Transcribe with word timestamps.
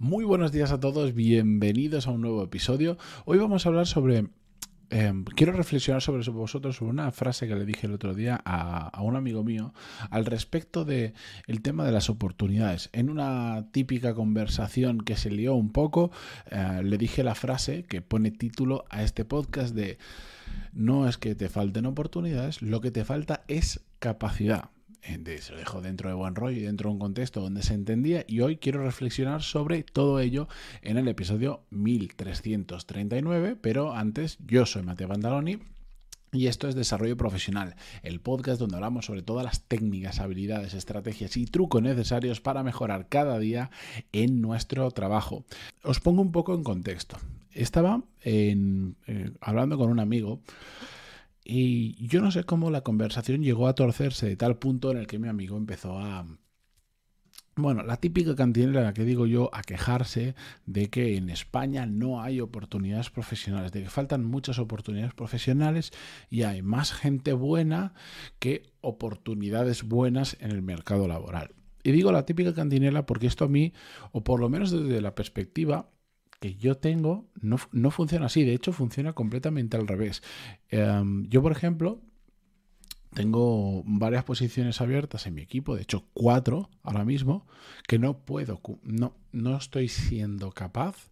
Muy 0.00 0.24
buenos 0.24 0.52
días 0.52 0.70
a 0.70 0.78
todos, 0.78 1.12
bienvenidos 1.12 2.06
a 2.06 2.12
un 2.12 2.20
nuevo 2.20 2.44
episodio. 2.44 2.96
Hoy 3.24 3.38
vamos 3.38 3.66
a 3.66 3.68
hablar 3.68 3.88
sobre... 3.88 4.28
em, 4.90 5.24
quiero 5.24 5.52
reflexionar 5.52 6.02
sobre 6.02 6.22
vosotros, 6.30 6.76
sobre 6.76 6.92
una 6.92 7.10
frase 7.10 7.48
que 7.48 7.56
le 7.56 7.64
dije 7.64 7.88
el 7.88 7.94
otro 7.94 8.14
día 8.14 8.40
a, 8.44 9.02
un 9.02 9.16
amigo 9.16 9.42
mío 9.42 9.74
al 10.08 10.24
respecto 10.24 10.84
de 10.84 11.14
el 11.48 11.62
tema 11.62 11.84
de 11.84 11.90
las 11.90 12.10
oportunidades. 12.10 12.90
En 12.92 13.10
una 13.10 13.66
típica 13.72 14.14
conversación 14.14 15.00
que 15.00 15.16
se 15.16 15.32
lió 15.32 15.56
un 15.56 15.72
poco, 15.72 16.12
eh, 16.52 16.80
le 16.84 16.96
dije 16.96 17.24
la 17.24 17.34
frase 17.34 17.82
que 17.82 18.00
pone 18.00 18.30
título 18.30 18.84
a 18.90 19.02
este 19.02 19.24
podcast 19.24 19.74
de 19.74 19.98
no 20.72 21.08
es 21.08 21.18
que 21.18 21.34
te 21.34 21.48
falten 21.48 21.86
oportunidades, 21.86 22.62
lo 22.62 22.80
que 22.80 22.92
te 22.92 23.04
falta 23.04 23.42
es 23.48 23.80
capacidad. 23.98 24.70
Eh, 25.02 25.38
se 25.40 25.52
lo 25.52 25.58
dejo 25.58 25.80
dentro 25.80 26.08
de 26.08 26.14
buen 26.14 26.34
rollo 26.34 26.58
y 26.58 26.62
dentro 26.62 26.88
de 26.88 26.94
un 26.94 26.98
contexto 26.98 27.40
donde 27.40 27.62
se 27.62 27.74
entendía 27.74 28.24
y 28.26 28.40
hoy 28.40 28.56
quiero 28.56 28.82
reflexionar 28.82 29.42
sobre 29.42 29.82
todo 29.82 30.20
ello 30.20 30.48
en 30.82 30.98
el 30.98 31.08
episodio 31.08 31.62
1339, 31.70 33.56
pero 33.60 33.94
antes 33.94 34.38
yo 34.46 34.66
soy 34.66 34.82
Mateo 34.82 35.08
Bandaloni 35.08 35.58
y 36.30 36.46
esto 36.48 36.68
es 36.68 36.74
Desarrollo 36.74 37.16
Profesional, 37.16 37.74
el 38.02 38.20
podcast 38.20 38.60
donde 38.60 38.76
hablamos 38.76 39.06
sobre 39.06 39.22
todas 39.22 39.44
las 39.44 39.62
técnicas, 39.62 40.20
habilidades, 40.20 40.74
estrategias 40.74 41.36
y 41.38 41.46
trucos 41.46 41.80
necesarios 41.80 42.40
para 42.40 42.62
mejorar 42.62 43.08
cada 43.08 43.38
día 43.38 43.70
en 44.12 44.42
nuestro 44.42 44.90
trabajo. 44.90 45.44
Os 45.82 46.00
pongo 46.00 46.20
un 46.20 46.32
poco 46.32 46.54
en 46.54 46.64
contexto. 46.64 47.16
Estaba 47.52 48.02
en, 48.22 48.96
eh, 49.06 49.30
hablando 49.40 49.78
con 49.78 49.90
un 49.90 50.00
amigo 50.00 50.40
y 51.50 52.06
yo 52.06 52.20
no 52.20 52.30
sé 52.30 52.44
cómo 52.44 52.70
la 52.70 52.82
conversación 52.82 53.42
llegó 53.42 53.68
a 53.68 53.74
torcerse 53.74 54.28
de 54.28 54.36
tal 54.36 54.58
punto 54.58 54.90
en 54.90 54.98
el 54.98 55.06
que 55.06 55.18
mi 55.18 55.28
amigo 55.28 55.56
empezó 55.56 55.98
a... 55.98 56.26
Bueno, 57.56 57.82
la 57.82 57.96
típica 57.96 58.36
cantinera 58.36 58.82
la 58.82 58.92
que 58.92 59.04
digo 59.04 59.26
yo 59.26 59.48
a 59.54 59.62
quejarse 59.62 60.34
de 60.66 60.90
que 60.90 61.16
en 61.16 61.30
España 61.30 61.86
no 61.86 62.20
hay 62.20 62.40
oportunidades 62.40 63.08
profesionales, 63.08 63.72
de 63.72 63.82
que 63.82 63.88
faltan 63.88 64.24
muchas 64.26 64.58
oportunidades 64.58 65.14
profesionales 65.14 65.90
y 66.28 66.42
hay 66.42 66.60
más 66.60 66.92
gente 66.92 67.32
buena 67.32 67.94
que 68.38 68.70
oportunidades 68.82 69.84
buenas 69.84 70.36
en 70.40 70.50
el 70.50 70.60
mercado 70.60 71.08
laboral. 71.08 71.54
Y 71.82 71.92
digo 71.92 72.12
la 72.12 72.26
típica 72.26 72.52
cantinela 72.52 73.06
porque 73.06 73.26
esto 73.26 73.46
a 73.46 73.48
mí, 73.48 73.72
o 74.12 74.22
por 74.22 74.38
lo 74.38 74.50
menos 74.50 74.70
desde 74.70 75.00
la 75.00 75.14
perspectiva 75.14 75.88
que 76.40 76.54
yo 76.54 76.76
tengo 76.76 77.26
no, 77.40 77.58
no, 77.72 77.90
funciona 77.90 78.26
así, 78.26 78.44
de 78.44 78.54
hecho 78.54 78.72
funciona 78.72 79.12
completamente 79.12 79.76
al 79.76 79.86
revés. 79.86 80.22
Um, 80.72 81.28
yo, 81.28 81.42
por 81.42 81.52
ejemplo, 81.52 82.00
tengo 83.14 83.82
varias 83.84 84.24
posiciones 84.24 84.80
abiertas 84.80 85.26
en 85.26 85.34
mi 85.34 85.42
equipo, 85.42 85.74
de 85.74 85.82
hecho 85.82 86.04
cuatro 86.14 86.70
ahora 86.82 87.04
mismo, 87.04 87.46
que 87.86 87.98
no 87.98 88.18
puedo, 88.18 88.60
no, 88.82 89.14
no 89.32 89.56
estoy 89.56 89.88
siendo 89.88 90.52
capaz 90.52 91.10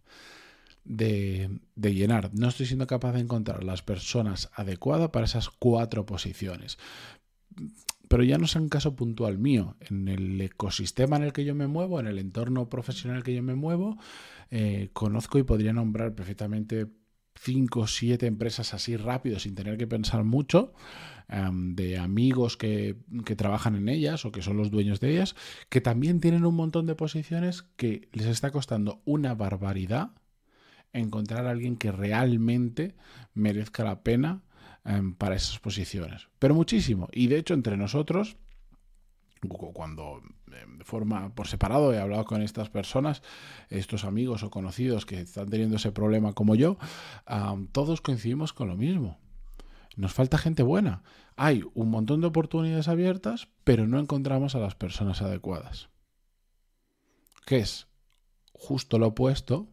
de, 0.85 1.49
de, 1.75 1.93
llenar, 1.93 2.31
no 2.33 2.47
estoy 2.47 2.65
siendo 2.65 2.87
capaz 2.87 3.11
de 3.13 3.19
encontrar 3.19 3.63
las 3.63 3.81
personas 3.81 4.49
adecuadas 4.53 5.09
para 5.09 5.25
esas 5.25 5.49
cuatro 5.49 6.05
posiciones. 6.05 6.77
Pero 8.07 8.23
ya 8.23 8.37
no 8.37 8.45
es 8.45 8.55
un 8.55 8.69
caso 8.69 8.95
puntual 8.95 9.37
mío, 9.37 9.75
en 9.81 10.07
el 10.07 10.39
ecosistema 10.39 11.17
en 11.17 11.23
el 11.23 11.33
que 11.33 11.45
yo 11.45 11.55
me 11.55 11.67
muevo, 11.67 11.99
en 11.99 12.07
el 12.07 12.19
entorno 12.19 12.69
profesional 12.69 13.23
que 13.23 13.35
yo 13.35 13.43
me 13.43 13.55
muevo, 13.55 13.97
eh, 14.49 14.89
conozco 14.93 15.39
y 15.39 15.43
podría 15.43 15.73
nombrar 15.73 16.15
perfectamente 16.15 16.87
cinco 17.35 17.81
o 17.81 17.87
siete 17.87 18.25
empresas 18.25 18.73
así 18.73 18.97
rápido 18.97 19.39
sin 19.39 19.55
tener 19.55 19.77
que 19.77 19.87
pensar 19.87 20.23
mucho, 20.23 20.73
um, 21.29 21.75
de 21.75 21.97
amigos 21.97 22.57
que, 22.57 22.97
que, 23.25 23.35
trabajan 23.35 23.75
en 23.75 23.89
ellas 23.89 24.25
o 24.25 24.31
que 24.31 24.41
son 24.41 24.57
los 24.57 24.71
dueños 24.71 24.99
de 24.99 25.11
ellas, 25.11 25.35
que 25.69 25.81
también 25.81 26.19
tienen 26.19 26.45
un 26.45 26.55
montón 26.55 26.87
de 26.87 26.95
posiciones 26.95 27.63
que 27.75 28.09
les 28.13 28.27
está 28.27 28.51
costando 28.51 29.01
una 29.05 29.35
barbaridad 29.35 30.11
encontrar 30.93 31.45
a 31.45 31.51
alguien 31.51 31.77
que 31.77 31.91
realmente 31.91 32.95
merezca 33.33 33.83
la 33.83 34.03
pena 34.03 34.41
um, 34.87 35.13
para 35.13 35.35
esas 35.35 35.59
posiciones. 35.59 36.27
Pero 36.39 36.55
muchísimo. 36.55 37.09
Y 37.11 37.27
de 37.27 37.37
hecho 37.37 37.53
entre 37.53 37.77
nosotros 37.77 38.37
cuando 39.47 40.21
de 40.47 40.83
forma 40.83 41.33
por 41.35 41.47
separado 41.47 41.93
he 41.93 41.99
hablado 41.99 42.25
con 42.25 42.41
estas 42.41 42.69
personas, 42.69 43.21
estos 43.69 44.03
amigos 44.03 44.43
o 44.43 44.49
conocidos 44.49 45.05
que 45.05 45.19
están 45.19 45.49
teniendo 45.49 45.75
ese 45.75 45.91
problema 45.91 46.33
como 46.33 46.55
yo, 46.55 46.77
todos 47.71 48.01
coincidimos 48.01 48.53
con 48.53 48.67
lo 48.67 48.75
mismo. 48.75 49.19
Nos 49.95 50.13
falta 50.13 50.37
gente 50.37 50.63
buena. 50.63 51.03
Hay 51.35 51.63
un 51.73 51.89
montón 51.89 52.21
de 52.21 52.27
oportunidades 52.27 52.87
abiertas, 52.87 53.47
pero 53.63 53.87
no 53.87 53.99
encontramos 53.99 54.55
a 54.55 54.59
las 54.59 54.75
personas 54.75 55.21
adecuadas. 55.21 55.89
Que 57.45 57.57
es 57.57 57.87
justo 58.53 58.99
lo 58.99 59.07
opuesto 59.07 59.67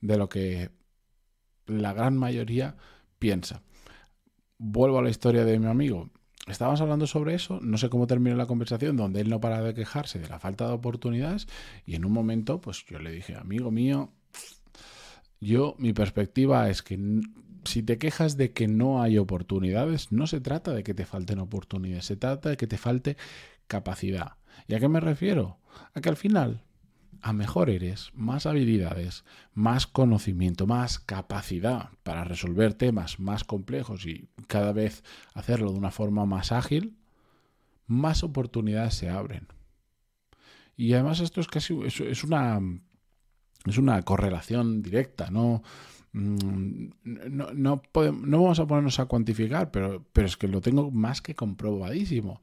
de 0.00 0.16
lo 0.16 0.28
que 0.28 0.70
la 1.66 1.92
gran 1.92 2.16
mayoría 2.16 2.76
piensa. 3.18 3.62
Vuelvo 4.58 4.98
a 4.98 5.02
la 5.02 5.10
historia 5.10 5.44
de 5.44 5.58
mi 5.58 5.66
amigo 5.66 6.10
estábamos 6.46 6.80
hablando 6.80 7.06
sobre 7.06 7.34
eso, 7.34 7.58
no 7.60 7.76
sé 7.76 7.88
cómo 7.88 8.06
terminó 8.06 8.36
la 8.36 8.46
conversación, 8.46 8.96
donde 8.96 9.20
él 9.20 9.28
no 9.28 9.40
para 9.40 9.62
de 9.62 9.74
quejarse 9.74 10.18
de 10.18 10.28
la 10.28 10.38
falta 10.38 10.66
de 10.66 10.72
oportunidades 10.72 11.48
y 11.84 11.94
en 11.96 12.04
un 12.04 12.12
momento, 12.12 12.60
pues 12.60 12.84
yo 12.86 12.98
le 12.98 13.10
dije, 13.10 13.34
amigo 13.34 13.70
mío, 13.70 14.12
yo 15.40 15.74
mi 15.78 15.92
perspectiva 15.92 16.70
es 16.70 16.82
que 16.82 16.98
si 17.64 17.82
te 17.82 17.98
quejas 17.98 18.36
de 18.36 18.52
que 18.52 18.68
no 18.68 19.02
hay 19.02 19.18
oportunidades, 19.18 20.12
no 20.12 20.26
se 20.26 20.40
trata 20.40 20.72
de 20.72 20.84
que 20.84 20.94
te 20.94 21.04
falten 21.04 21.40
oportunidades, 21.40 22.06
se 22.06 22.16
trata 22.16 22.50
de 22.50 22.56
que 22.56 22.68
te 22.68 22.78
falte 22.78 23.16
capacidad. 23.66 24.34
¿Y 24.68 24.74
a 24.74 24.80
qué 24.80 24.88
me 24.88 25.00
refiero? 25.00 25.58
A 25.94 26.00
que 26.00 26.08
al 26.08 26.16
final 26.16 26.62
a 27.22 27.32
mejor 27.32 27.70
eres, 27.70 28.10
más 28.14 28.46
habilidades, 28.46 29.24
más 29.54 29.86
conocimiento, 29.86 30.66
más 30.66 30.98
capacidad 30.98 31.90
para 32.02 32.24
resolver 32.24 32.74
temas 32.74 33.18
más 33.20 33.44
complejos 33.44 34.06
y 34.06 34.28
cada 34.46 34.72
vez 34.72 35.04
hacerlo 35.34 35.72
de 35.72 35.78
una 35.78 35.90
forma 35.90 36.26
más 36.26 36.52
ágil, 36.52 36.96
más 37.86 38.22
oportunidades 38.22 38.94
se 38.94 39.08
abren. 39.08 39.46
Y 40.76 40.92
además 40.92 41.20
esto 41.20 41.40
es 41.40 41.48
casi 41.48 41.74
es, 41.84 42.24
una 42.24 42.60
es 43.64 43.78
una 43.78 44.02
correlación 44.02 44.82
directa, 44.82 45.30
no 45.30 45.62
mm, 46.12 46.88
no, 47.04 47.52
no, 47.52 47.82
podemos, 47.82 48.22
no, 48.22 48.42
vamos 48.42 48.60
a 48.60 48.66
ponernos 48.66 49.00
a 49.00 49.06
cuantificar, 49.06 49.70
pero, 49.70 50.04
pero 50.12 50.26
es 50.26 50.36
que 50.36 50.48
lo 50.48 50.60
tengo 50.60 50.90
más 50.90 51.22
que 51.22 51.34
comprobadísimo. 51.34 52.40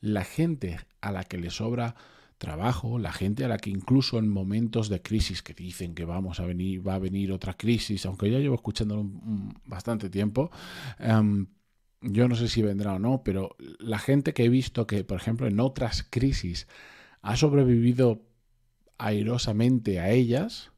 La 0.00 0.24
gente 0.24 0.78
a 1.00 1.12
la 1.12 1.24
que 1.24 1.38
le 1.38 1.50
sobra 1.50 1.94
trabajo, 2.38 2.98
la 2.98 3.12
gente 3.12 3.44
a 3.44 3.48
la 3.48 3.58
que 3.58 3.70
incluso 3.70 4.18
en 4.18 4.28
momentos 4.28 4.88
de 4.88 5.02
crisis 5.02 5.42
que 5.42 5.54
dicen 5.54 5.94
que 5.94 6.04
vamos 6.04 6.40
a 6.40 6.46
venir, 6.46 6.86
va 6.86 6.94
a 6.94 6.98
venir 6.98 7.32
otra 7.32 7.54
crisis, 7.54 8.04
aunque 8.06 8.30
ya 8.30 8.38
llevo 8.38 8.54
escuchándolo 8.54 9.08
bastante 9.64 10.10
tiempo, 10.10 10.50
um, 11.00 11.46
yo 12.02 12.28
no 12.28 12.36
sé 12.36 12.48
si 12.48 12.62
vendrá 12.62 12.94
o 12.94 12.98
no, 12.98 13.22
pero 13.24 13.56
la 13.78 13.98
gente 13.98 14.34
que 14.34 14.44
he 14.44 14.48
visto 14.48 14.86
que, 14.86 15.02
por 15.04 15.18
ejemplo, 15.18 15.46
en 15.46 15.60
otras 15.60 16.06
crisis 16.08 16.68
ha 17.22 17.36
sobrevivido 17.36 18.22
airosamente 18.98 19.98
a 19.98 20.10
ellas, 20.10 20.70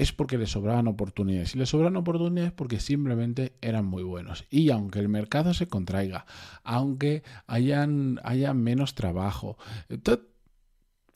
es 0.00 0.12
porque 0.12 0.38
les 0.38 0.50
sobraban 0.50 0.88
oportunidades. 0.88 1.54
Y 1.54 1.58
les 1.58 1.68
sobran 1.68 1.94
oportunidades 1.96 2.52
porque 2.52 2.80
simplemente 2.80 3.52
eran 3.60 3.84
muy 3.84 4.02
buenos. 4.02 4.46
Y 4.48 4.70
aunque 4.70 4.98
el 4.98 5.10
mercado 5.10 5.52
se 5.52 5.68
contraiga, 5.68 6.24
aunque 6.64 7.22
hayan, 7.46 8.18
haya 8.24 8.54
menos 8.54 8.94
trabajo, 8.94 9.58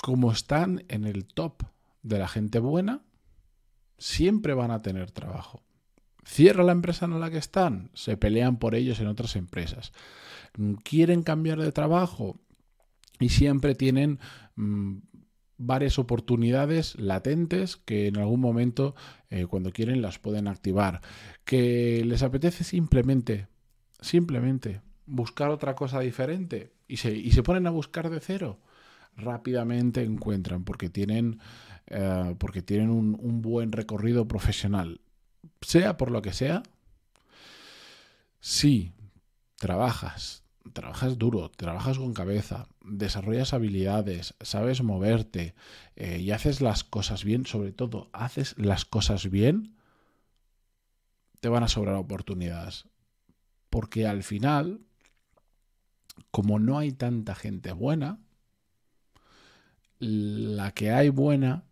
como 0.05 0.31
están 0.33 0.85
en 0.89 1.07
el 1.07 1.25
top 1.25 1.63
de 2.03 2.19
la 2.19 2.29
gente 2.29 2.59
buena, 2.59 3.01
siempre 3.97 4.53
van 4.53 4.71
a 4.71 4.83
tener 4.83 5.11
trabajo. 5.11 5.63
Cierra 6.27 6.63
la 6.63 6.73
empresa 6.73 7.07
en 7.07 7.19
la 7.19 7.31
que 7.31 7.39
están, 7.39 7.91
se 7.95 8.19
pelean 8.19 8.59
por 8.59 8.75
ellos 8.75 9.01
en 9.01 9.07
otras 9.07 9.35
empresas. 9.35 9.95
Quieren 10.83 11.23
cambiar 11.23 11.59
de 11.59 11.73
trabajo 11.73 12.39
y 13.19 13.31
siempre 13.31 13.75
tienen 13.75 14.19
mmm, 14.57 14.99
varias 15.57 15.99
oportunidades 15.99 16.97
latentes 17.01 17.79
que 17.79 18.09
en 18.09 18.19
algún 18.19 18.41
momento, 18.41 18.95
eh, 19.31 19.47
cuando 19.47 19.73
quieren, 19.73 20.03
las 20.03 20.19
pueden 20.19 20.49
activar. 20.49 21.01
Que 21.47 22.05
les 22.05 22.23
apetece 22.23 22.63
simplemente, 22.63 23.49
simplemente 24.03 24.83
buscar 25.07 25.49
otra 25.49 25.75
cosa 25.75 26.01
diferente 26.01 26.75
y 26.89 26.99
se, 26.99 27.17
y 27.17 27.31
se 27.31 27.43
ponen 27.43 27.67
a 27.67 27.71
buscar 27.71 28.11
de 28.11 28.21
cero 28.21 28.61
rápidamente 29.17 30.03
encuentran 30.03 30.65
porque 30.65 30.89
tienen, 30.89 31.41
eh, 31.87 32.35
porque 32.39 32.63
tienen 32.63 32.91
un, 32.91 33.43
buen 33.43 33.73
recorrido 33.73 34.27
profesional. 34.27 35.01
Sea 35.61 35.97
por 35.97 36.11
lo 36.11 36.23
que 36.23 36.33
sea, 36.33 36.63
si 38.41 38.93
trabajas, 39.57 40.45
trabajas 40.73 41.19
duro, 41.19 41.51
trabajas 41.51 41.99
con 41.99 42.13
cabeza, 42.13 42.67
desarrollas 42.85 43.55
habilidades, 43.55 44.35
sabes 44.41 44.83
moverte 44.83 45.55
eh, 45.97 46.19
y 46.19 46.31
haces 46.31 46.61
las 46.61 46.85
cosas 46.85 47.25
bien, 47.25 47.47
sobre 47.47 47.73
todo 47.73 48.11
haces 48.13 48.55
las 48.59 48.85
cosas 48.85 49.31
bien, 49.31 49.77
te 51.41 51.49
van 51.49 51.63
a 51.63 51.69
sobrar 51.69 51.97
oportunidades. 51.97 52.87
Porque 53.71 54.07
al 54.07 54.23
final, 54.23 54.81
como 56.31 56.59
no 56.59 56.79
hay 56.79 56.93
tanta 56.93 57.35
gente 57.35 57.73
buena, 57.73 58.19
la 60.05 60.73
que 60.73 60.91
hay 60.91 61.09
buena 61.09 61.65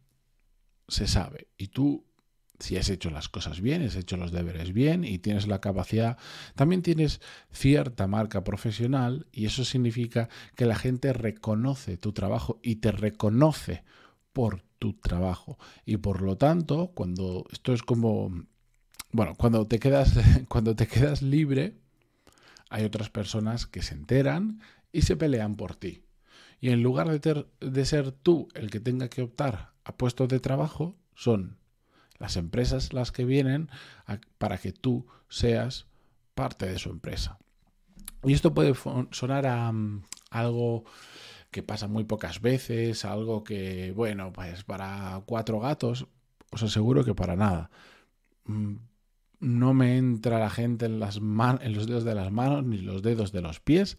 se 0.88 1.06
sabe. 1.06 1.48
Y 1.56 1.68
tú, 1.68 2.06
si 2.58 2.76
has 2.76 2.88
hecho 2.88 3.10
las 3.10 3.28
cosas 3.28 3.60
bien, 3.60 3.82
has 3.82 3.96
hecho 3.96 4.16
los 4.16 4.32
deberes 4.32 4.72
bien 4.72 5.04
y 5.04 5.18
tienes 5.18 5.46
la 5.46 5.60
capacidad, 5.60 6.18
también 6.54 6.82
tienes 6.82 7.20
cierta 7.50 8.06
marca 8.06 8.44
profesional 8.44 9.26
y 9.32 9.46
eso 9.46 9.64
significa 9.64 10.28
que 10.56 10.66
la 10.66 10.76
gente 10.76 11.12
reconoce 11.12 11.96
tu 11.96 12.12
trabajo 12.12 12.58
y 12.62 12.76
te 12.76 12.92
reconoce 12.92 13.84
por 14.32 14.62
tu 14.78 14.94
trabajo. 14.94 15.58
Y 15.84 15.98
por 15.98 16.22
lo 16.22 16.36
tanto, 16.36 16.92
cuando 16.94 17.46
esto 17.52 17.72
es 17.72 17.82
como 17.82 18.32
bueno, 19.12 19.34
cuando 19.36 19.66
te 19.66 19.78
quedas 19.78 20.14
cuando 20.48 20.74
te 20.74 20.86
quedas 20.86 21.22
libre, 21.22 21.76
hay 22.70 22.84
otras 22.84 23.10
personas 23.10 23.66
que 23.66 23.82
se 23.82 23.94
enteran 23.94 24.60
y 24.90 25.02
se 25.02 25.16
pelean 25.16 25.54
por 25.56 25.76
ti. 25.76 26.02
Y 26.62 26.70
en 26.70 26.80
lugar 26.80 27.08
de, 27.08 27.84
ser 27.84 28.12
tú 28.12 28.46
el 28.54 28.70
que 28.70 28.78
tenga 28.78 29.08
que 29.08 29.22
optar 29.22 29.72
a 29.82 29.96
puestos 29.96 30.28
de 30.28 30.38
trabajo, 30.38 30.94
son 31.16 31.58
las 32.20 32.36
empresas 32.36 32.92
las 32.92 33.10
que 33.10 33.24
vienen 33.24 33.68
para 34.38 34.58
que 34.58 34.70
tú 34.70 35.08
seas 35.28 35.86
parte 36.36 36.66
de 36.66 36.78
su 36.78 36.90
empresa. 36.90 37.36
Y 38.22 38.32
esto 38.32 38.54
puede 38.54 38.74
sonar 39.10 39.44
a 39.48 39.72
mm, 39.72 40.04
algo 40.30 40.84
que 41.50 41.64
pasa 41.64 41.88
muy 41.88 42.04
pocas 42.04 42.40
veces, 42.40 43.04
algo 43.04 43.42
que, 43.42 43.90
bueno, 43.90 44.32
pues 44.32 44.62
para 44.62 45.20
cuatro 45.26 45.58
gatos, 45.58 46.06
os 46.52 46.62
aseguro 46.62 47.04
que 47.04 47.16
para 47.16 47.34
nada. 47.34 47.70
Mm, 48.44 48.76
no 49.40 49.74
me 49.74 49.98
entra 49.98 50.38
la 50.38 50.48
gente 50.48 50.86
en, 50.86 51.00
las 51.00 51.16
en 51.16 51.74
los 51.74 51.88
dedos 51.88 52.04
de 52.04 52.14
las 52.14 52.30
manos 52.30 52.64
ni 52.64 52.78
los 52.78 53.02
dedos 53.02 53.32
de 53.32 53.42
los 53.42 53.58
pies 53.58 53.98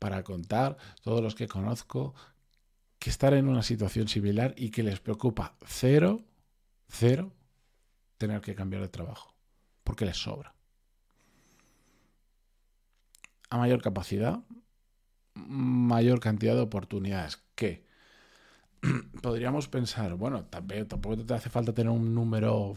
para 0.00 0.24
contar 0.24 0.76
todos 1.02 1.22
los 1.22 1.36
que 1.36 1.46
conozco 1.46 2.14
que 2.98 3.10
están 3.10 3.34
en 3.34 3.48
una 3.48 3.62
situación 3.62 4.08
similar 4.08 4.54
y 4.56 4.70
que 4.70 4.82
les 4.82 4.98
preocupa 4.98 5.54
cero, 5.64 6.20
cero, 6.88 7.32
tener 8.18 8.40
que 8.40 8.56
cambiar 8.56 8.82
de 8.82 8.88
trabajo, 8.88 9.34
porque 9.84 10.04
les 10.04 10.16
sobra. 10.16 10.54
A 13.48 13.58
mayor 13.58 13.80
capacidad, 13.80 14.40
mayor 15.34 16.18
cantidad 16.18 16.54
de 16.54 16.62
oportunidades. 16.62 17.42
que 17.54 17.84
Podríamos 19.22 19.68
pensar, 19.68 20.14
bueno, 20.14 20.44
tampoco 20.44 21.16
te 21.24 21.34
hace 21.34 21.50
falta 21.50 21.72
tener 21.72 21.92
un 21.92 22.14
número 22.14 22.74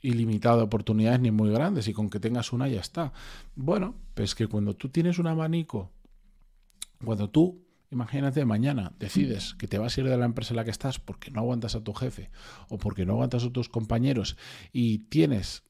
ilimitado 0.00 0.58
de 0.58 0.64
oportunidades 0.64 1.20
ni 1.20 1.30
muy 1.30 1.50
grandes 1.50 1.88
y 1.88 1.92
con 1.92 2.10
que 2.10 2.20
tengas 2.20 2.52
una 2.52 2.68
ya 2.68 2.80
está. 2.80 3.12
Bueno, 3.54 3.94
pues 4.14 4.34
que 4.34 4.46
cuando 4.46 4.74
tú 4.74 4.88
tienes 4.88 5.18
un 5.18 5.26
abanico, 5.26 5.90
cuando 7.04 7.30
tú, 7.30 7.64
imagínate, 7.90 8.44
mañana 8.44 8.92
decides 8.98 9.54
que 9.54 9.68
te 9.68 9.78
vas 9.78 9.96
a 9.96 10.00
ir 10.00 10.08
de 10.08 10.16
la 10.16 10.24
empresa 10.24 10.52
en 10.52 10.56
la 10.56 10.64
que 10.64 10.70
estás 10.70 10.98
porque 10.98 11.30
no 11.30 11.40
aguantas 11.40 11.74
a 11.74 11.82
tu 11.82 11.92
jefe 11.94 12.30
o 12.68 12.78
porque 12.78 13.04
no 13.04 13.14
aguantas 13.14 13.44
a 13.44 13.50
tus 13.50 13.68
compañeros 13.68 14.36
y 14.72 14.98
tienes 14.98 15.64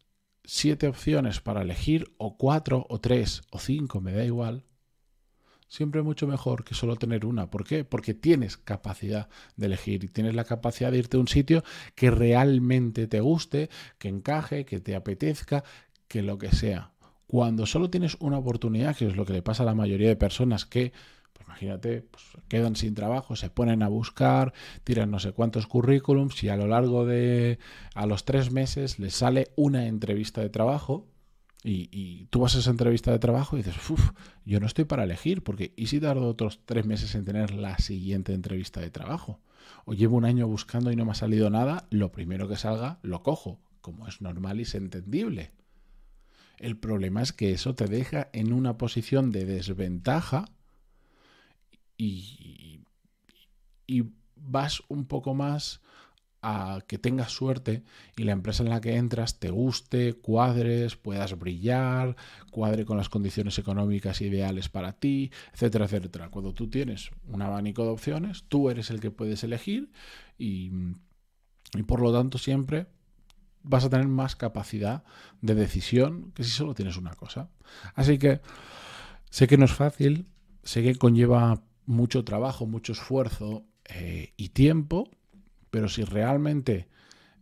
siete 0.45 0.89
opciones 0.89 1.41
para 1.41 1.63
elegir 1.63 2.15
o 2.19 2.37
cuatro 2.37 2.87
o 2.89 3.01
tres 3.01 3.43
o 3.51 3.59
cinco, 3.59 4.01
me 4.01 4.13
da 4.13 4.25
igual, 4.25 4.65
siempre 5.73 6.03
mucho 6.03 6.27
mejor 6.27 6.65
que 6.65 6.75
solo 6.75 6.97
tener 6.97 7.25
una. 7.25 7.51
¿Por 7.51 7.65
qué? 7.65 7.83
Porque 7.83 8.13
tienes 8.13 8.59
capacidad 8.59 9.31
de 9.57 9.67
elegir 9.67 10.05
y 10.05 10.09
tienes 10.09 10.35
la 10.35 10.45
capacidad 10.45 10.93
de 10.93 10.99
irte 10.99 11.17
a 11.17 11.21
un 11.21 11.29
sitio 11.29 11.65
que 11.95 12.11
realmente 12.11 13.07
te 13.07 13.21
guste, 13.21 13.71
que 13.99 14.09
encaje, 14.09 14.67
que 14.67 14.81
te 14.81 14.95
apetezca, 14.95 15.65
que 16.09 16.21
lo 16.21 16.37
que 16.37 16.53
sea. 16.53 16.93
Cuando 17.27 17.65
solo 17.65 17.89
tienes 17.89 18.19
una 18.21 18.37
oportunidad, 18.37 18.95
que 18.95 19.07
es 19.07 19.17
lo 19.17 19.25
que 19.25 19.33
le 19.33 19.41
pasa 19.41 19.63
a 19.63 19.67
la 19.67 19.75
mayoría 19.75 20.09
de 20.09 20.17
personas 20.17 20.67
que, 20.67 20.93
imagínate, 21.53 22.01
pues 22.03 22.25
quedan 22.49 22.77
sin 22.77 22.95
trabajo, 22.95 23.37
se 23.37 23.51
ponen 23.51 23.83
a 23.83 23.89
buscar, 23.89 24.55
tiran 24.85 25.11
no 25.11 25.19
sé 25.19 25.33
cuántos 25.33 25.67
currículums 25.67 26.43
y 26.43 26.49
a 26.49 26.57
lo 26.57 26.67
largo 26.67 27.05
de 27.05 27.59
a 27.95 28.07
los 28.07 28.25
tres 28.25 28.51
meses 28.51 28.99
les 28.99 29.15
sale 29.15 29.49
una 29.55 29.87
entrevista 29.87 30.41
de 30.41 30.49
trabajo 30.49 31.07
y, 31.65 32.27
tú 32.31 32.41
vas 32.41 32.57
a 32.57 32.59
esa 32.59 32.71
entrevista 32.71 33.13
de 33.13 33.21
trabajo 33.21 33.57
y 33.57 33.63
dices, 33.63 33.77
uff, 33.89 34.11
yo 34.45 34.59
no 34.59 34.67
estoy 34.67 34.85
para 34.85 35.05
elegir, 35.05 35.45
porque 35.45 35.73
¿y 35.77 35.87
si 35.87 36.01
tardo 36.01 36.27
otros 36.27 36.61
tres 36.65 36.87
meses 36.87 37.15
en 37.15 37.25
tener 37.25 37.53
la 37.53 37.79
siguiente 37.79 38.35
entrevista 38.35 38.81
de 38.81 38.91
trabajo? 38.91 39.39
O 39.85 39.93
llevo 39.93 40.17
un 40.17 40.25
año 40.25 40.49
buscando 40.49 40.91
y 40.91 40.97
no 40.97 41.05
me 41.05 41.13
ha 41.13 41.15
salido 41.15 41.51
nada, 41.51 41.87
lo 41.91 42.11
primero 42.11 42.49
que 42.49 42.57
salga 42.57 42.99
lo 43.03 43.23
cojo, 43.23 43.61
como 43.81 44.09
es 44.09 44.21
normal 44.21 44.59
y 44.59 44.63
es 44.63 44.75
entendible. 44.75 45.53
El 46.59 46.77
problema 46.77 47.23
es 47.23 47.33
que 47.33 47.53
eso 47.53 47.75
te 47.75 47.87
deja 47.87 48.29
en 48.33 48.53
una 48.53 48.77
posición 48.77 49.31
de 49.31 49.45
desventaja 49.45 50.47
y, 51.97 52.85
y 53.87 54.05
vas 54.37 54.83
un 54.89 55.07
poco 55.07 55.35
más 55.35 55.81
a 56.43 56.81
que 56.89 56.99
tengas 56.99 57.31
suerte 57.31 57.85
y 58.17 58.25
la 58.25 58.33
empresa 58.33 58.65
en 58.65 58.71
la 58.71 58.81
que 58.81 58.97
entras 58.97 59.39
te 59.39 59.51
guste, 59.51 60.15
cuadres, 60.15 60.97
puedas 60.97 61.39
brillar, 61.39 62.17
cuadre 62.51 62.85
con 62.85 62.97
las 62.97 63.09
condiciones 63.09 63.59
económicas 63.59 64.21
ideales 64.21 64.69
para 64.69 64.93
ti, 64.93 65.31
etcétera, 65.55 65.85
etcétera. 65.85 66.31
Cuando 66.31 66.53
tú 66.53 66.69
tienes 66.69 67.11
un 67.29 67.43
abanico 67.43 67.85
de 67.85 67.91
opciones, 67.91 68.45
tú 68.49 68.71
eres 68.71 68.91
el 68.91 68.99
que 68.99 69.13
puedes 69.13 69.45
elegir 69.45 69.93
y, 70.37 70.73
y 71.75 71.83
por 71.85 72.01
lo 72.01 72.13
tanto 72.13 72.39
siempre 72.39 72.89
vas 73.63 73.85
a 73.85 73.91
tener 73.91 74.09
más 74.09 74.35
capacidad 74.35 75.05
de 75.41 75.55
decisión 75.55 76.33
que 76.33 76.43
si 76.43 76.51
solo 76.51 76.75
tienes 76.75 76.97
una 76.97 77.15
cosa. 77.15 77.51
Así 77.95 78.19
que 78.19 78.41
sé 79.31 79.47
que 79.47 79.57
no 79.57 79.67
es 79.67 79.73
fácil, 79.73 80.27
sé 80.65 80.83
que 80.83 80.97
conlleva 80.97 81.63
mucho 81.87 82.25
trabajo, 82.25 82.67
mucho 82.67 82.93
esfuerzo 82.93 83.65
eh, 83.87 84.33
y 84.37 84.51
tiempo, 84.51 85.11
pero 85.71 85.89
si 85.89 86.05
realmente 86.05 86.89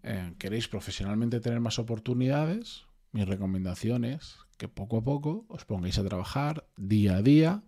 eh, 0.03 0.35
queréis 0.39 0.69
profesionalmente 0.69 1.41
tener 1.41 1.61
más 1.61 1.79
oportunidades, 1.79 2.85
mi 3.13 3.25
recomendación 3.25 4.05
es 4.05 4.39
que 4.57 4.69
poco 4.69 4.99
a 4.99 5.03
poco 5.03 5.45
os 5.49 5.65
pongáis 5.65 5.99
a 5.99 6.05
trabajar 6.05 6.67
día 6.77 7.17
a 7.17 7.23
día, 7.23 7.63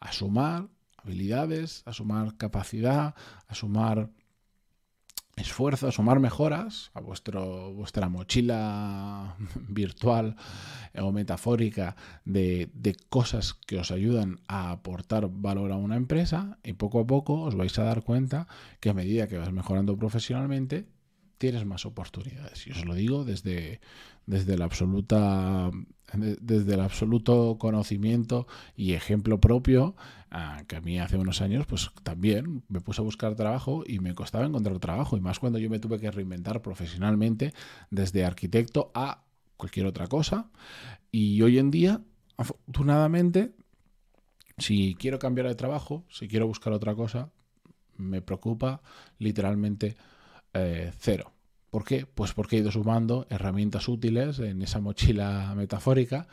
a 0.00 0.12
sumar 0.12 0.68
habilidades, 0.96 1.82
a 1.86 1.92
sumar 1.92 2.36
capacidad, 2.36 3.14
a 3.46 3.54
sumar 3.54 4.10
esfuerzo, 5.36 5.90
sumar 5.90 6.20
mejoras 6.20 6.90
a 6.94 7.00
vuestro, 7.00 7.72
vuestra 7.74 8.08
mochila 8.08 9.36
virtual 9.68 10.36
o 10.94 11.12
metafórica 11.12 11.96
de, 12.24 12.70
de, 12.74 12.94
cosas 13.08 13.54
que 13.54 13.78
os 13.78 13.90
ayudan 13.90 14.40
a 14.46 14.70
aportar 14.70 15.28
valor 15.30 15.72
a 15.72 15.76
una 15.76 15.96
empresa 15.96 16.58
y 16.62 16.74
poco 16.74 17.00
a 17.00 17.06
poco 17.06 17.42
os 17.42 17.56
vais 17.56 17.76
a 17.78 17.84
dar 17.84 18.02
cuenta 18.02 18.46
que 18.80 18.90
a 18.90 18.94
medida 18.94 19.26
que 19.26 19.38
vas 19.38 19.52
mejorando 19.52 19.96
profesionalmente 19.96 20.86
tienes 21.38 21.64
más 21.66 21.86
oportunidades. 21.86 22.66
Y 22.66 22.72
os 22.72 22.84
lo 22.84 22.94
digo 22.94 23.24
desde, 23.24 23.80
desde 24.26 24.56
la 24.56 24.64
absoluta 24.64 25.70
desde 26.16 26.74
el 26.74 26.80
absoluto 26.80 27.56
conocimiento 27.58 28.46
y 28.76 28.92
ejemplo 28.92 29.40
propio, 29.40 29.96
ah, 30.30 30.62
que 30.68 30.76
a 30.76 30.80
mí 30.80 30.98
hace 30.98 31.16
unos 31.16 31.40
años, 31.40 31.66
pues 31.66 31.90
también 32.02 32.62
me 32.68 32.80
puse 32.80 33.00
a 33.00 33.04
buscar 33.04 33.34
trabajo 33.34 33.84
y 33.86 33.98
me 33.98 34.14
costaba 34.14 34.46
encontrar 34.46 34.78
trabajo, 34.78 35.16
y 35.16 35.20
más 35.20 35.38
cuando 35.38 35.58
yo 35.58 35.70
me 35.70 35.78
tuve 35.78 35.98
que 35.98 36.10
reinventar 36.10 36.62
profesionalmente 36.62 37.52
desde 37.90 38.24
arquitecto 38.24 38.90
a 38.94 39.24
cualquier 39.56 39.86
otra 39.86 40.06
cosa. 40.06 40.50
Y 41.10 41.40
hoy 41.42 41.58
en 41.58 41.70
día, 41.70 42.00
afortunadamente, 42.36 43.52
si 44.58 44.94
quiero 44.94 45.18
cambiar 45.18 45.48
de 45.48 45.54
trabajo, 45.54 46.04
si 46.10 46.28
quiero 46.28 46.46
buscar 46.46 46.72
otra 46.72 46.94
cosa, 46.94 47.30
me 47.96 48.22
preocupa 48.22 48.82
literalmente 49.18 49.96
eh, 50.52 50.92
cero. 50.98 51.33
¿Por 51.74 51.84
qué? 51.84 52.06
Pues 52.06 52.34
porque 52.34 52.54
he 52.54 52.60
ido 52.60 52.70
sumando 52.70 53.26
herramientas 53.30 53.88
útiles 53.88 54.38
en 54.38 54.62
esa 54.62 54.78
mochila 54.78 55.52
metafórica, 55.56 56.28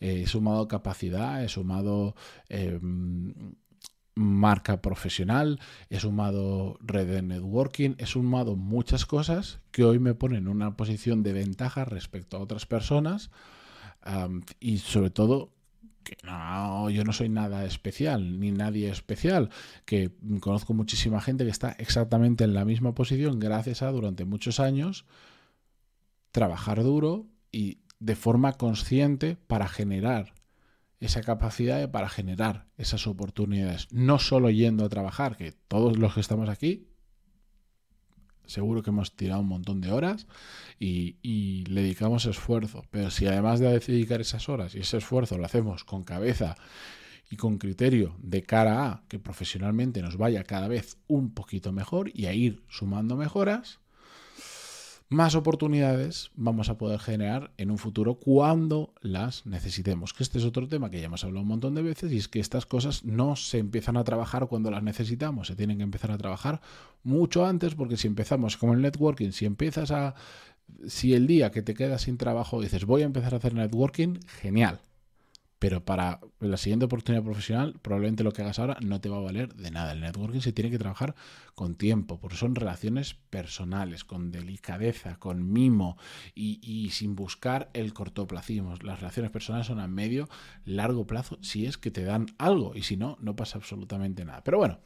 he 0.00 0.26
sumado 0.26 0.68
capacidad, 0.68 1.42
he 1.42 1.48
sumado 1.48 2.14
em, 2.50 3.54
marca 4.14 4.82
profesional, 4.82 5.60
he 5.88 5.98
sumado 5.98 6.76
red 6.82 7.06
de 7.06 7.22
networking, 7.22 7.94
he 7.96 8.04
sumado 8.04 8.54
muchas 8.54 9.06
cosas 9.06 9.60
que 9.70 9.82
hoy 9.82 9.98
me 9.98 10.12
ponen 10.12 10.40
en 10.40 10.48
una 10.48 10.76
posición 10.76 11.22
de 11.22 11.32
ventaja 11.32 11.86
respecto 11.86 12.36
a 12.36 12.40
otras 12.40 12.66
personas 12.66 13.30
y 14.60 14.76
sobre 14.76 15.08
todo 15.08 15.54
que 16.02 16.16
no, 16.24 16.90
yo 16.90 17.04
no 17.04 17.12
soy 17.12 17.28
nada 17.28 17.64
especial, 17.64 18.38
ni 18.40 18.52
nadie 18.52 18.90
especial, 18.90 19.50
que 19.84 20.10
conozco 20.40 20.74
muchísima 20.74 21.20
gente 21.20 21.44
que 21.44 21.50
está 21.50 21.72
exactamente 21.72 22.44
en 22.44 22.54
la 22.54 22.64
misma 22.64 22.94
posición 22.94 23.38
gracias 23.38 23.82
a 23.82 23.90
durante 23.90 24.24
muchos 24.24 24.60
años 24.60 25.04
trabajar 26.30 26.82
duro 26.82 27.26
y 27.50 27.78
de 28.00 28.16
forma 28.16 28.54
consciente 28.54 29.36
para 29.46 29.68
generar 29.68 30.34
esa 31.02 31.20
capacidad 31.20 31.90
para 31.90 32.08
generar 32.08 32.66
esas 32.78 33.08
oportunidades, 33.08 33.88
no 33.90 34.20
solo 34.20 34.50
yendo 34.50 34.84
a 34.84 34.88
trabajar, 34.88 35.36
que 35.36 35.52
todos 35.66 35.98
los 35.98 36.14
que 36.14 36.20
estamos 36.20 36.48
aquí 36.48 36.86
seguro 38.46 38.82
que 38.82 38.90
hemos 38.90 39.14
tirado 39.14 39.40
un 39.40 39.48
montón 39.48 39.80
de 39.80 39.92
horas 39.92 40.26
y, 40.78 41.64
le 41.66 41.82
dedicamos 41.82 42.26
esfuerzo. 42.26 42.84
Pero 42.90 43.10
si 43.10 43.26
además 43.26 43.60
de 43.60 43.78
dedicar 43.78 44.20
esas 44.20 44.48
horas 44.48 44.74
y 44.74 44.80
ese 44.80 44.98
esfuerzo 44.98 45.38
lo 45.38 45.44
hacemos 45.44 45.84
con 45.84 46.04
cabeza 46.04 46.56
y 47.30 47.36
con 47.36 47.58
criterio 47.58 48.14
de 48.18 48.42
cara 48.42 48.86
a 48.86 49.02
que 49.08 49.18
profesionalmente 49.18 50.02
nos 50.02 50.16
vaya 50.16 50.44
cada 50.44 50.68
vez 50.68 50.98
un 51.06 51.32
poquito 51.32 51.72
mejor 51.72 52.10
y 52.12 52.26
a 52.26 52.34
ir 52.34 52.62
sumando 52.68 53.16
mejoras, 53.16 53.80
más 55.12 55.34
oportunidades 55.34 56.30
vamos 56.34 56.68
a 56.68 56.78
poder 56.78 56.98
generar 56.98 57.52
en 57.56 57.70
un 57.70 57.78
futuro 57.78 58.14
cuando 58.14 58.92
las 59.00 59.46
necesitemos. 59.46 60.12
Que 60.12 60.22
este 60.22 60.38
es 60.38 60.44
otro 60.44 60.68
tema 60.68 60.90
que 60.90 61.00
ya 61.00 61.06
hemos 61.06 61.24
hablado 61.24 61.42
un 61.42 61.48
montón 61.48 61.74
de 61.74 61.82
veces 61.82 62.12
y 62.12 62.18
es 62.18 62.28
que 62.28 62.40
estas 62.40 62.66
cosas 62.66 63.04
no 63.04 63.36
se 63.36 63.58
empiezan 63.58 63.96
a 63.96 64.04
trabajar 64.04 64.46
cuando 64.48 64.70
las 64.70 64.82
necesitamos, 64.82 65.46
se 65.48 65.56
tienen 65.56 65.78
que 65.78 65.84
empezar 65.84 66.10
a 66.10 66.18
trabajar 66.18 66.60
mucho 67.02 67.46
antes 67.46 67.74
porque 67.74 67.96
si 67.96 68.08
empezamos 68.08 68.56
como 68.56 68.74
el 68.74 68.82
networking, 68.82 69.30
si 69.32 69.44
empiezas 69.46 69.90
a... 69.90 70.14
Si 70.86 71.12
el 71.12 71.26
día 71.26 71.50
que 71.50 71.60
te 71.60 71.74
quedas 71.74 72.02
sin 72.02 72.16
trabajo 72.16 72.60
dices 72.60 72.86
voy 72.86 73.02
a 73.02 73.04
empezar 73.04 73.34
a 73.34 73.36
hacer 73.36 73.52
networking, 73.52 74.20
genial 74.40 74.80
pero 75.62 75.84
para 75.84 76.18
la 76.40 76.56
siguiente 76.56 76.86
oportunidad 76.86 77.22
profesional, 77.22 77.78
probablemente 77.80 78.24
lo 78.24 78.32
que 78.32 78.42
hagas 78.42 78.58
ahora 78.58 78.78
no 78.80 79.00
te 79.00 79.08
va 79.08 79.18
a 79.18 79.20
valer 79.20 79.54
de 79.54 79.70
nada. 79.70 79.92
El 79.92 80.00
networking 80.00 80.40
se 80.40 80.52
tiene 80.52 80.72
que 80.72 80.78
trabajar 80.78 81.14
con 81.54 81.76
tiempo, 81.76 82.18
porque 82.18 82.36
son 82.36 82.56
relaciones 82.56 83.14
personales, 83.14 84.02
con 84.02 84.32
delicadeza, 84.32 85.20
con 85.20 85.52
mimo 85.52 85.96
y, 86.34 86.90
sin 86.90 87.14
buscar 87.14 87.70
el 87.74 87.94
cortoplacismo. 87.94 88.74
Las 88.82 88.98
relaciones 88.98 89.30
personales 89.30 89.68
son 89.68 89.78
a 89.78 89.86
medio, 89.86 90.28
largo 90.64 91.06
plazo, 91.06 91.38
si 91.42 91.64
es 91.64 91.78
que 91.78 91.92
te 91.92 92.02
dan 92.02 92.26
algo, 92.38 92.74
y 92.74 92.82
si 92.82 92.96
no, 92.96 93.16
no 93.20 93.36
pasa 93.36 93.58
absolutamente 93.58 94.24
nada. 94.24 94.42
Pero 94.42 94.58
bueno, 94.58 94.80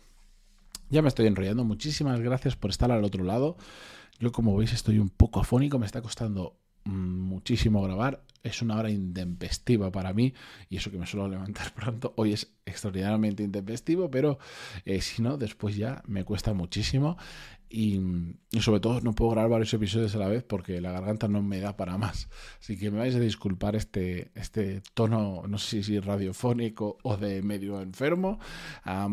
ya 0.90 1.00
me 1.00 1.09
estoy 1.09 1.26
enrollando. 1.26 1.64
Muchísimas 1.64 2.21
gracias 2.21 2.54
por 2.54 2.68
estar 2.68 2.92
al 2.92 3.02
otro 3.02 3.25
lado. 3.25 3.56
Yo, 4.18 4.30
como 4.30 4.54
veis, 4.54 4.75
estoy 4.75 4.99
un 4.99 5.09
poco 5.09 5.40
afónico, 5.40 5.78
me 5.78 5.87
está 5.87 6.02
costando 6.02 6.59
muchísimo 6.87 7.83
grabar. 7.83 8.23
Es 8.43 8.62
una 8.62 8.76
hora 8.76 8.90
intempestiva 8.90 9.90
para 9.90 10.12
mí 10.12 10.33
y 10.71 10.76
eso 10.76 10.90
que 10.90 10.99
me 10.99 11.07
suelo 11.07 11.28
levantar 11.28 11.73
pronto, 11.75 12.14
hoy 12.16 12.33
es 12.33 12.52
extraordinariamente 12.64 13.43
intempestivo, 13.43 14.11
pero 14.11 14.38
eh, 14.85 15.00
si 15.00 15.21
no, 15.23 15.37
después 15.37 15.76
ya 15.76 16.02
me 16.07 16.25
cuesta 16.25 16.55
muchísimo 16.55 17.16
y, 17.68 18.00
sobre 18.61 18.80
todo 18.80 19.00
no 19.00 19.14
puedo 19.14 19.32
grabar 19.32 19.50
varios 19.50 19.75
episodios 19.75 20.14
a 20.14 20.18
la 20.18 20.28
vez 20.28 20.44
porque 20.44 20.80
la 20.80 20.92
garganta 20.92 21.28
no 21.28 21.42
me 21.42 21.61
da 21.61 21.76
para 21.76 21.99
más. 21.99 22.28
Así 22.61 22.76
que 22.76 22.90
me 22.90 22.99
vais 22.99 23.14
a 23.14 23.20
disculpar 23.20 23.76
este, 23.76 24.30
este 24.35 24.82
tono, 24.94 25.44
no 25.46 25.58
sé 25.58 25.82
si 25.82 25.99
radiofónico 26.00 26.99
o 27.02 27.16
de 27.16 27.42
medio 27.42 27.80
enfermo, 27.80 28.38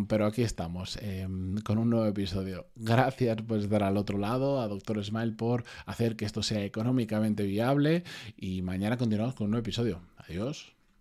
pero 0.08 0.26
aquí 0.26 0.44
estamos 0.44 0.98
em, 1.02 1.58
con 1.58 1.78
un 1.78 1.90
nuevo 1.90 2.06
episodio. 2.06 2.68
Gracias 2.76 3.42
por 3.42 3.60
estar 3.60 3.84
al 3.84 3.98
otro 3.98 4.18
lado, 4.18 4.62
a 4.62 4.68
Doctor 4.68 5.04
Smile 5.04 5.34
por 5.34 5.64
hacer 5.86 6.16
que 6.16 6.26
esto 6.26 6.44
sea 6.44 6.64
económicamente 6.64 7.44
viable 7.44 8.04
y 8.38 8.62
mañana 8.62 8.98
continuamos 8.98 9.36
con 9.36 9.46
un 9.46 9.52
nuevo 9.52 9.64
episodio. 9.64 10.02
Adiós. 10.18 10.73